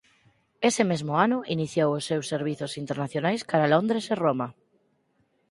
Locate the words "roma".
4.23-4.47